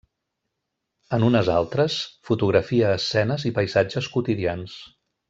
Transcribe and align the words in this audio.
En 1.17 1.25
unes 1.27 1.51
altres, 1.57 1.97
fotografia 2.31 2.95
escenes 2.99 3.47
i 3.51 3.55
paisatges 3.59 4.09
quotidians. 4.17 4.79